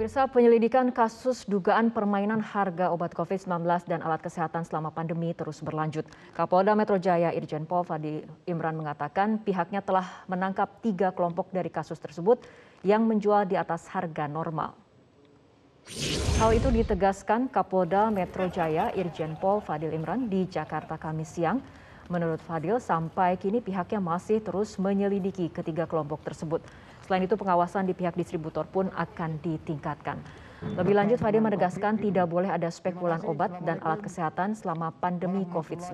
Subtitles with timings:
[0.00, 6.08] Pemirsa, penyelidikan kasus dugaan permainan harga obat COVID-19 dan alat kesehatan selama pandemi terus berlanjut.
[6.32, 12.00] Kapolda Metro Jaya Irjen Pol Fadi Imran mengatakan pihaknya telah menangkap tiga kelompok dari kasus
[12.00, 12.40] tersebut
[12.80, 14.72] yang menjual di atas harga normal.
[16.40, 21.60] Hal itu ditegaskan Kapolda Metro Jaya Irjen Pol Fadil Imran di Jakarta Kamis siang.
[22.08, 26.64] Menurut Fadil, sampai kini pihaknya masih terus menyelidiki ketiga kelompok tersebut.
[27.10, 30.22] Selain itu pengawasan di pihak distributor pun akan ditingkatkan.
[30.62, 35.90] Lebih lanjut, Fadil menegaskan tidak boleh ada spekulan obat dan alat kesehatan selama pandemi COVID-19.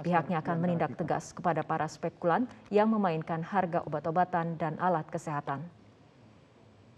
[0.00, 5.68] Pihaknya akan menindak tegas kepada para spekulan yang memainkan harga obat-obatan dan alat kesehatan.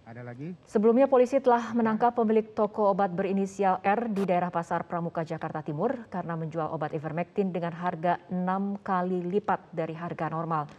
[0.06, 0.54] Ada lagi?
[0.62, 6.06] Sebelumnya polisi telah menangkap pemilik toko obat berinisial R di daerah Pasar Pramuka Jakarta Timur
[6.06, 10.70] karena menjual obat ivermectin dengan harga enam kali lipat dari harga normal.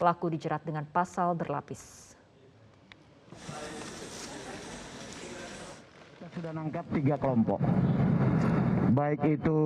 [0.00, 2.13] Pelaku dijerat dengan pasal berlapis.
[6.14, 7.60] Kita sudah nangkap tiga kelompok,
[8.94, 9.58] baik itu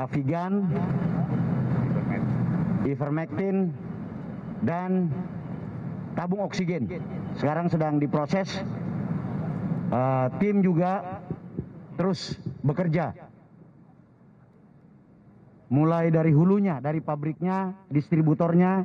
[0.00, 0.64] Avigan,
[2.88, 3.70] Ivermectin,
[4.64, 5.12] dan
[6.16, 6.88] tabung oksigen.
[7.36, 8.48] Sekarang sedang diproses.
[9.86, 11.22] Uh, tim juga
[11.94, 12.34] terus
[12.66, 13.14] bekerja.
[15.70, 18.82] Mulai dari hulunya, dari pabriknya, distributornya,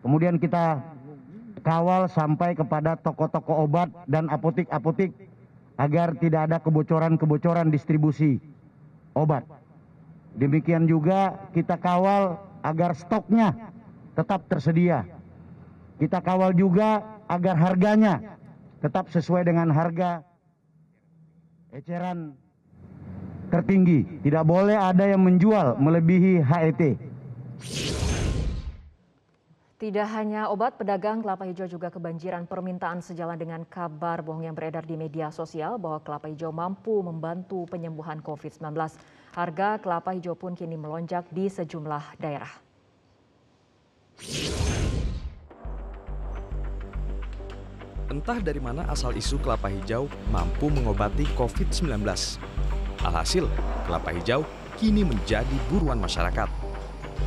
[0.00, 0.95] kemudian kita
[1.66, 5.10] kawal sampai kepada toko-toko obat dan apotik-apotik
[5.82, 8.38] agar tidak ada kebocoran-kebocoran distribusi
[9.18, 9.42] obat.
[10.38, 13.50] Demikian juga kita kawal agar stoknya
[14.14, 15.02] tetap tersedia.
[15.98, 18.38] Kita kawal juga agar harganya
[18.78, 20.22] tetap sesuai dengan harga
[21.74, 22.38] eceran
[23.50, 24.22] tertinggi.
[24.22, 26.94] Tidak boleh ada yang menjual melebihi HET.
[29.76, 34.88] Tidak hanya obat, pedagang kelapa hijau juga kebanjiran permintaan sejalan dengan kabar bohong yang beredar
[34.88, 38.72] di media sosial bahwa kelapa hijau mampu membantu penyembuhan COVID-19.
[39.36, 42.48] Harga kelapa hijau pun kini melonjak di sejumlah daerah.
[48.08, 52.00] Entah dari mana asal isu kelapa hijau mampu mengobati COVID-19.
[53.04, 53.44] Alhasil,
[53.84, 54.40] kelapa hijau
[54.80, 56.48] kini menjadi buruan masyarakat.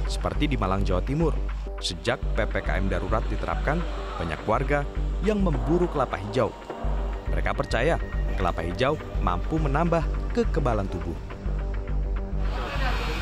[0.09, 1.37] Seperti di Malang, Jawa Timur,
[1.79, 3.79] Sejak PPKM darurat diterapkan,
[4.19, 4.83] banyak warga
[5.23, 6.51] yang memburu kelapa hijau.
[7.31, 7.95] Mereka percaya
[8.35, 10.03] kelapa hijau mampu menambah
[10.35, 11.15] kekebalan tubuh.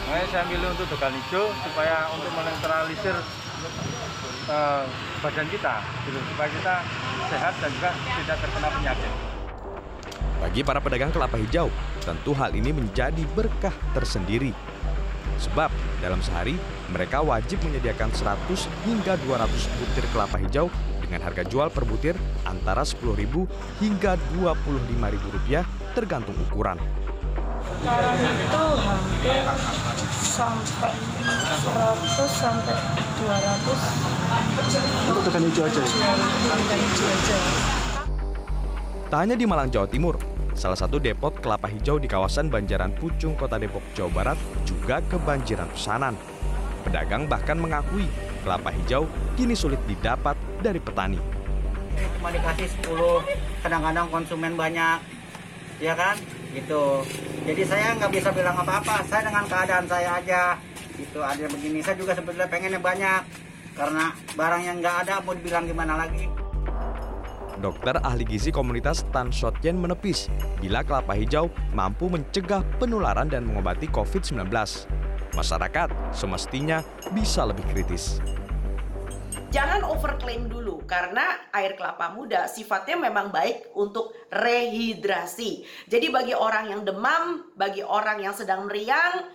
[0.09, 3.15] Makanya saya milih untuk degan hijau supaya untuk menetralisir
[4.49, 4.83] uh,
[5.21, 5.73] badan kita,
[6.09, 6.75] gitu, supaya kita
[7.29, 9.11] sehat dan juga tidak terkena penyakit.
[10.37, 11.69] Bagi para pedagang kelapa hijau,
[12.01, 14.49] tentu hal ini menjadi berkah tersendiri
[15.37, 15.69] Sebab
[16.01, 16.57] dalam sehari
[16.89, 20.67] mereka wajib menyediakan 100 hingga 200 butir kelapa hijau
[21.01, 23.33] dengan harga jual per butir antara Rp10.000
[23.79, 26.77] hingga Rp25.000 tergantung ukuran.
[27.67, 29.43] Sekarang itu hampir
[30.09, 32.75] sampai 100 sampai
[33.21, 35.09] 200.
[35.11, 35.81] Untuk tekan hijau aja?
[35.83, 37.37] Tekan hijau aja.
[39.07, 40.19] Tak hanya di Malang, Jawa Timur,
[40.57, 45.69] Salah satu depot kelapa hijau di kawasan Banjaran Pucung, Kota Depok, Jawa Barat juga kebanjiran
[45.69, 46.17] pesanan.
[46.81, 48.09] Pedagang bahkan mengakui
[48.41, 49.05] kelapa hijau
[49.37, 50.33] kini sulit didapat
[50.65, 51.21] dari petani.
[52.17, 53.21] Cuma dikasih 10,
[53.61, 54.97] kadang-kadang konsumen banyak,
[55.77, 56.17] ya kan?
[56.49, 57.05] Gitu.
[57.45, 60.57] Jadi saya nggak bisa bilang apa-apa, saya dengan keadaan saya aja.
[60.97, 63.21] Itu ada begini, saya juga sebetulnya pengennya banyak.
[63.77, 66.46] Karena barang yang nggak ada mau dibilang gimana lagi.
[67.57, 70.29] Dokter ahli gizi komunitas Tan Shotyen menepis
[70.61, 74.45] bila kelapa hijau mampu mencegah penularan dan mengobati COVID-19.
[75.33, 76.85] Masyarakat semestinya
[77.17, 78.21] bisa lebih kritis.
[79.49, 85.65] Jangan overclaim dulu karena air kelapa muda sifatnya memang baik untuk rehidrasi.
[85.89, 89.33] Jadi bagi orang yang demam, bagi orang yang sedang meriang,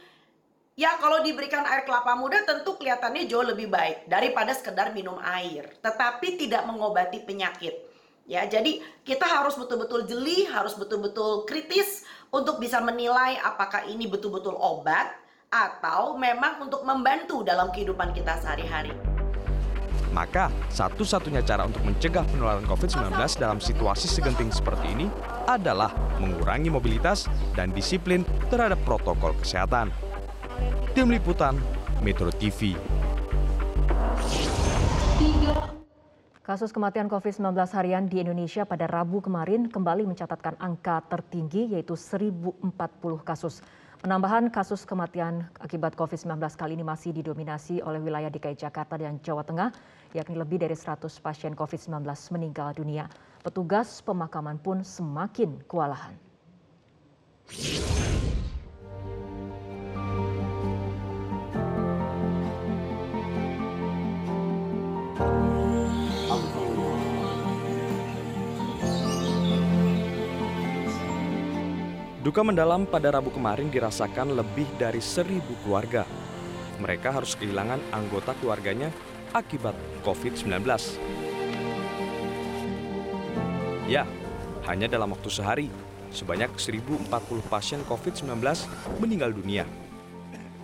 [0.73, 5.69] Ya kalau diberikan air kelapa muda tentu kelihatannya jauh lebih baik daripada sekedar minum air.
[5.85, 7.92] Tetapi tidak mengobati penyakit.
[8.23, 14.55] Ya, jadi kita harus betul-betul jeli, harus betul-betul kritis untuk bisa menilai apakah ini betul-betul
[14.55, 15.11] obat
[15.51, 18.95] atau memang untuk membantu dalam kehidupan kita sehari-hari.
[20.13, 25.09] Maka, satu-satunya cara untuk mencegah penularan COVID-19 dalam situasi segenting seperti ini
[25.49, 25.91] adalah
[26.21, 27.27] mengurangi mobilitas
[27.57, 28.23] dan disiplin
[28.53, 29.89] terhadap protokol kesehatan.
[30.93, 31.57] Tim Liputan,
[32.05, 32.77] Metro TV.
[36.43, 42.67] Kasus kematian COVID-19 harian di Indonesia pada Rabu kemarin kembali mencatatkan angka tertinggi yaitu 1.040
[43.23, 43.63] kasus.
[44.03, 49.47] Penambahan kasus kematian akibat COVID-19 kali ini masih didominasi oleh wilayah DKI Jakarta dan Jawa
[49.47, 49.71] Tengah,
[50.19, 53.07] yakni lebih dari 100 pasien COVID-19 meninggal dunia.
[53.47, 56.19] Petugas pemakaman pun semakin kewalahan.
[72.33, 76.09] Duka mendalam pada Rabu kemarin dirasakan lebih dari seribu keluarga.
[76.81, 78.89] Mereka harus kehilangan anggota keluarganya
[79.37, 80.65] akibat COVID-19.
[83.85, 84.09] Ya,
[84.65, 85.69] hanya dalam waktu sehari,
[86.09, 87.05] sebanyak 1.040
[87.53, 88.25] pasien COVID-19
[88.97, 89.69] meninggal dunia.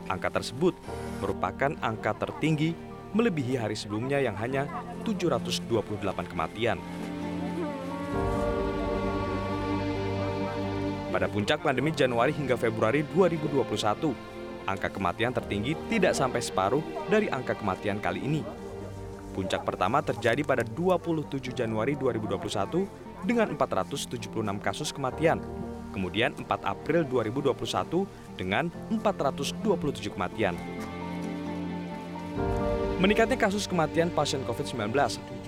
[0.08, 0.72] Angka tersebut
[1.20, 2.72] merupakan angka tertinggi
[3.12, 4.64] melebihi hari sebelumnya yang hanya
[5.04, 6.80] 728 kematian.
[11.08, 14.12] Pada puncak pandemi Januari hingga Februari 2021,
[14.68, 18.44] angka kematian tertinggi tidak sampai separuh dari angka kematian kali ini.
[19.32, 22.84] Puncak pertama terjadi pada 27 Januari 2021
[23.24, 24.28] dengan 476
[24.60, 25.40] kasus kematian.
[25.96, 28.04] Kemudian 4 April 2021
[28.36, 30.60] dengan 427 kematian.
[33.00, 34.92] Meningkatnya kasus kematian pasien COVID-19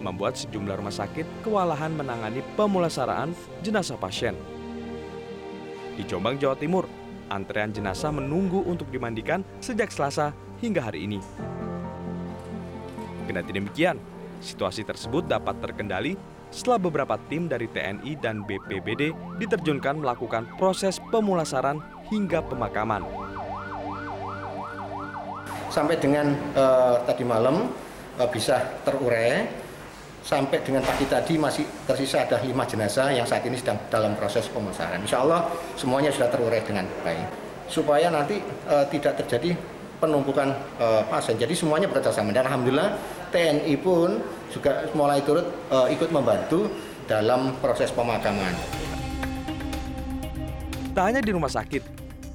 [0.00, 4.38] membuat sejumlah rumah sakit kewalahan menangani pemulasaraan jenazah pasien.
[6.00, 6.88] Di Jombang, Jawa Timur,
[7.28, 10.32] antrean jenazah menunggu untuk dimandikan sejak Selasa
[10.64, 11.20] hingga hari ini.
[13.28, 14.00] Kendati demikian,
[14.40, 16.16] situasi tersebut dapat terkendali
[16.48, 23.04] setelah beberapa tim dari TNI dan BPBD diterjunkan melakukan proses pemulasaran hingga pemakaman.
[25.68, 27.68] Sampai dengan uh, tadi malam
[28.16, 28.56] uh, bisa
[28.88, 29.68] terurai
[30.20, 34.46] sampai dengan pagi tadi masih tersisa ada lima jenazah yang saat ini sedang dalam proses
[34.52, 35.00] pemulasaran.
[35.00, 37.26] Insya Allah semuanya sudah terurai dengan baik.
[37.70, 39.54] Supaya nanti uh, tidak terjadi
[40.00, 40.50] penumpukan
[40.80, 41.36] uh, pasien.
[41.36, 42.96] Jadi semuanya bekerjasama dan alhamdulillah
[43.30, 44.18] TNI pun
[44.50, 46.66] juga mulai turut uh, ikut membantu
[47.06, 48.54] dalam proses pemakaman.
[50.90, 51.86] Tak hanya di rumah sakit,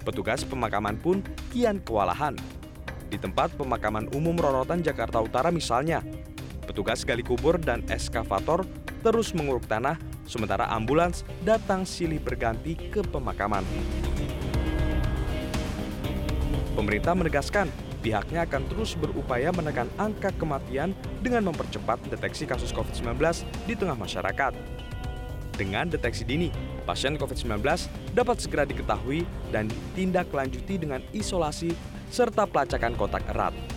[0.07, 1.19] petugas pemakaman pun
[1.51, 2.39] kian kewalahan.
[3.11, 5.99] Di tempat pemakaman umum Rorotan Jakarta Utara misalnya,
[6.65, 8.65] Petugas gali kubur dan eskavator
[9.05, 13.61] terus menguruk tanah, sementara ambulans datang silih berganti ke pemakaman.
[16.73, 17.69] Pemerintah menegaskan
[18.01, 20.91] pihaknya akan terus berupaya menekan angka kematian
[21.21, 23.17] dengan mempercepat deteksi kasus COVID-19
[23.65, 24.53] di tengah masyarakat.
[25.55, 26.51] Dengan deteksi dini,
[26.83, 27.63] pasien COVID-19
[28.11, 29.23] dapat segera diketahui
[29.55, 31.71] dan ditindaklanjuti dengan isolasi
[32.11, 33.74] serta pelacakan kontak erat.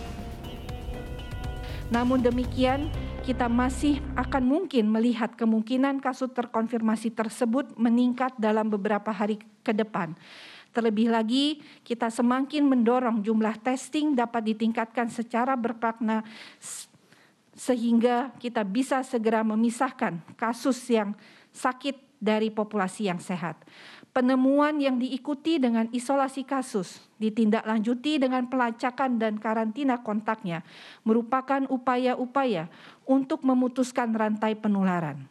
[1.89, 2.85] Namun demikian,
[3.25, 10.13] kita masih akan mungkin melihat kemungkinan kasus terkonfirmasi tersebut meningkat dalam beberapa hari ke depan.
[10.69, 16.21] Terlebih lagi, kita semakin mendorong jumlah testing dapat ditingkatkan secara berpakna
[17.57, 21.17] sehingga kita bisa segera memisahkan kasus yang
[21.49, 23.57] sakit dari populasi yang sehat
[24.11, 30.65] penemuan yang diikuti dengan isolasi kasus, ditindaklanjuti dengan pelacakan dan karantina kontaknya,
[31.05, 32.67] merupakan upaya-upaya
[33.05, 35.29] untuk memutuskan rantai penularan.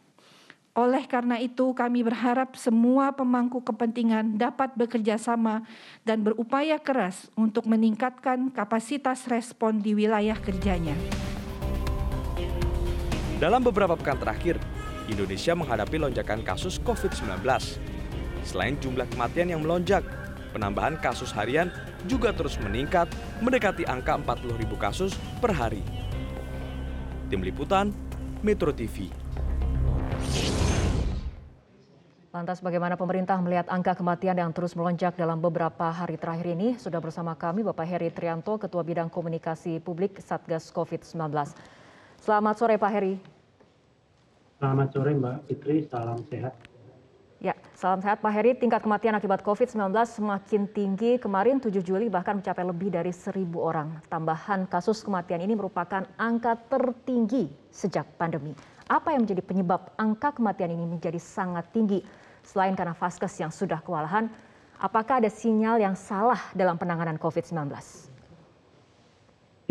[0.77, 5.65] Oleh karena itu, kami berharap semua pemangku kepentingan dapat bekerja sama
[6.07, 10.95] dan berupaya keras untuk meningkatkan kapasitas respon di wilayah kerjanya.
[13.43, 14.55] Dalam beberapa pekan terakhir,
[15.09, 17.43] Indonesia menghadapi lonjakan kasus COVID-19
[18.43, 20.03] Selain jumlah kematian yang melonjak,
[20.55, 21.69] penambahan kasus harian
[22.07, 23.11] juga terus meningkat
[23.43, 25.83] mendekati angka 40 ribu kasus per hari.
[27.29, 27.93] Tim Liputan,
[28.41, 29.11] Metro TV.
[32.29, 36.77] Lantas bagaimana pemerintah melihat angka kematian yang terus melonjak dalam beberapa hari terakhir ini?
[36.77, 41.17] Sudah bersama kami Bapak Heri Trianto, Ketua Bidang Komunikasi Publik Satgas COVID-19.
[42.21, 43.17] Selamat sore Pak Heri.
[44.61, 46.68] Selamat sore Mbak Fitri, salam sehat.
[47.39, 48.51] Ya, salam sehat Pak Heri.
[48.51, 51.15] Tingkat kematian akibat COVID-19 semakin tinggi.
[51.15, 53.95] Kemarin 7 Juli bahkan mencapai lebih dari 1.000 orang.
[54.11, 58.51] Tambahan kasus kematian ini merupakan angka tertinggi sejak pandemi.
[58.91, 62.03] Apa yang menjadi penyebab angka kematian ini menjadi sangat tinggi?
[62.43, 64.27] Selain karena vaskes yang sudah kewalahan,
[64.75, 67.71] apakah ada sinyal yang salah dalam penanganan COVID-19?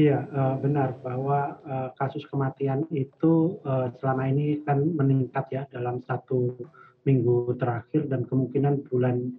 [0.01, 6.01] Iya, eh, benar bahwa eh, kasus kematian itu eh, selama ini kan meningkat ya dalam
[6.09, 6.57] satu
[7.09, 9.33] minggu terakhir dan kemungkinan bulan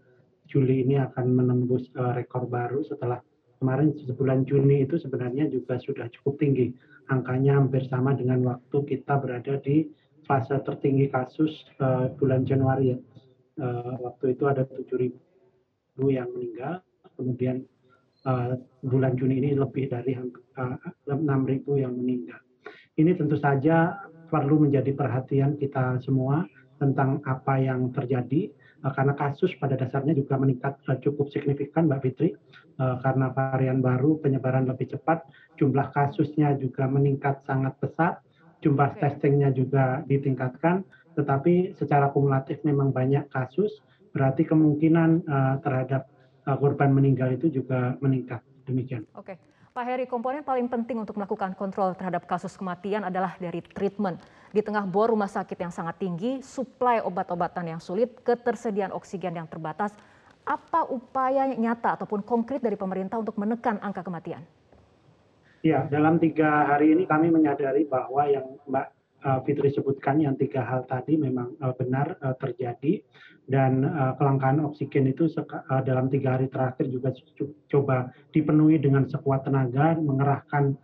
[0.49, 3.21] Juli ini akan menembus uh, rekor baru setelah
[3.61, 6.73] kemarin sebulan Juni itu sebenarnya juga sudah cukup tinggi.
[7.13, 9.85] Angkanya hampir sama dengan waktu kita berada di
[10.25, 12.99] fase tertinggi kasus uh, bulan Januari ya.
[13.59, 15.13] Uh, waktu itu ada 7.000
[16.09, 16.79] yang meninggal
[17.19, 17.67] kemudian
[18.83, 21.19] bulan Juni ini lebih dari uh, 6.000
[21.75, 22.39] yang meninggal.
[22.99, 23.95] Ini tentu saja
[24.27, 26.43] perlu menjadi perhatian kita semua
[26.79, 28.49] tentang apa yang terjadi
[28.81, 32.29] uh, karena kasus pada dasarnya juga meningkat uh, cukup signifikan Mbak Fitri
[32.79, 35.27] uh, karena varian baru penyebaran lebih cepat,
[35.59, 38.23] jumlah kasusnya juga meningkat sangat pesat,
[38.63, 40.87] jumlah testingnya juga ditingkatkan,
[41.19, 43.83] tetapi secara kumulatif memang banyak kasus,
[44.15, 45.27] berarti kemungkinan
[45.61, 46.09] terhadap
[46.57, 48.41] korban meninggal itu juga meningkat.
[48.65, 49.05] Demikian.
[49.13, 49.37] Oke.
[49.79, 54.19] Pak Heri, komponen paling penting untuk melakukan kontrol terhadap kasus kematian adalah dari treatment.
[54.51, 59.47] Di tengah bor rumah sakit yang sangat tinggi, suplai obat-obatan yang sulit, ketersediaan oksigen yang
[59.47, 59.95] terbatas,
[60.43, 64.43] apa upaya nyata ataupun konkret dari pemerintah untuk menekan angka kematian?
[65.63, 70.63] Ya, dalam tiga hari ini kami menyadari bahwa yang Mbak uh, Fitri sebutkan yang tiga
[70.63, 73.03] hal tadi memang uh, benar uh, terjadi
[73.49, 73.81] dan
[74.21, 75.25] kelangkaan oksigen itu
[75.81, 77.09] dalam tiga hari terakhir juga
[77.65, 80.77] coba dipenuhi dengan sekuat tenaga mengerahkan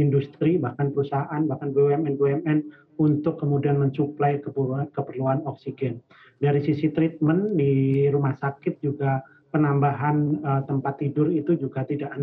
[0.00, 2.58] industri bahkan perusahaan bahkan BUMN BUMN
[2.96, 6.00] untuk kemudian mensuplai keperluan, keperluan oksigen.
[6.40, 9.20] Dari sisi treatment di rumah sakit juga
[9.52, 12.16] penambahan tempat tidur itu juga tidak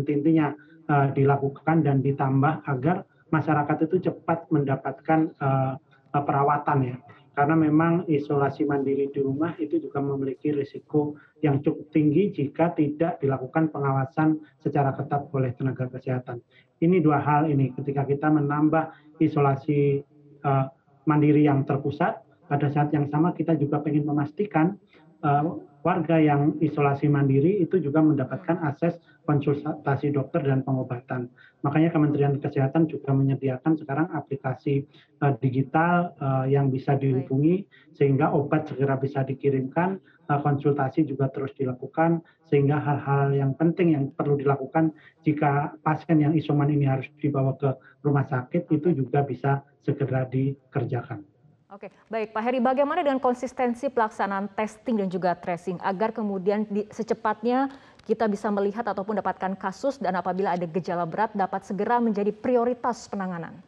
[0.90, 5.74] uh, dilakukan dan ditambah agar masyarakat itu cepat mendapatkan uh,
[6.14, 6.96] perawatan ya
[7.34, 13.18] karena memang isolasi mandiri di rumah itu juga memiliki risiko yang cukup tinggi jika tidak
[13.18, 16.38] dilakukan pengawasan secara ketat oleh tenaga kesehatan.
[16.78, 19.98] Ini dua hal ini ketika kita menambah isolasi
[20.46, 20.70] uh,
[21.10, 22.22] mandiri yang terpusat,
[22.54, 24.78] pada saat yang sama kita juga ingin memastikan
[25.26, 28.94] uh, warga yang isolasi mandiri itu juga mendapatkan akses
[29.26, 31.26] konsultasi dokter dan pengobatan.
[31.66, 34.86] Makanya Kementerian Kesehatan juga menyediakan sekarang aplikasi
[35.18, 37.66] uh, digital uh, yang bisa dihubungi
[37.98, 39.98] sehingga obat segera bisa dikirimkan,
[40.30, 44.94] uh, konsultasi juga terus dilakukan sehingga hal-hal yang penting yang perlu dilakukan
[45.26, 47.74] jika pasien yang isoman ini harus dibawa ke
[48.06, 51.33] rumah sakit itu juga bisa segera dikerjakan.
[51.74, 56.86] Oke, baik Pak Heri, bagaimana dengan konsistensi pelaksanaan testing dan juga tracing agar kemudian di,
[56.86, 57.66] secepatnya
[58.06, 63.10] kita bisa melihat ataupun dapatkan kasus dan apabila ada gejala berat dapat segera menjadi prioritas
[63.10, 63.58] penanganan?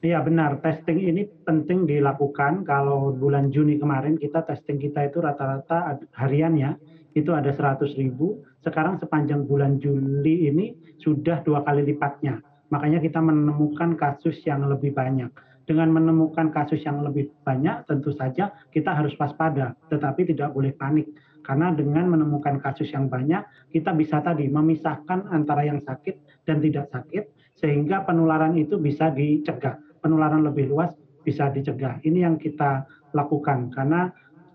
[0.00, 2.64] Iya benar, testing ini penting dilakukan.
[2.64, 6.80] Kalau bulan Juni kemarin kita testing kita itu rata-rata hariannya
[7.12, 8.48] itu ada 100 ribu.
[8.64, 10.72] Sekarang sepanjang bulan Juli ini
[11.04, 12.40] sudah dua kali lipatnya.
[12.72, 18.50] Makanya kita menemukan kasus yang lebih banyak dengan menemukan kasus yang lebih banyak, tentu saja
[18.74, 21.08] kita harus waspada, tetapi tidak boleh panik.
[21.42, 23.42] Karena dengan menemukan kasus yang banyak,
[23.74, 27.24] kita bisa tadi memisahkan antara yang sakit dan tidak sakit,
[27.58, 29.78] sehingga penularan itu bisa dicegah.
[30.02, 31.98] Penularan lebih luas bisa dicegah.
[32.02, 34.10] Ini yang kita lakukan, karena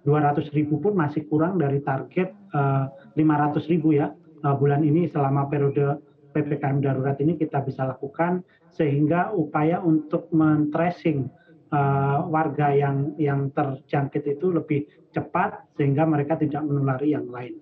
[0.07, 4.07] 200 ribu pun masih kurang dari target uh, eh, 500 ribu ya
[4.47, 5.99] uh, bulan ini selama periode
[6.31, 8.39] ppkm darurat ini kita bisa lakukan
[8.73, 11.29] sehingga upaya untuk men-tracing
[11.71, 17.57] uh, warga yang yang terjangkit itu lebih cepat sehingga mereka tidak menulari yang lain.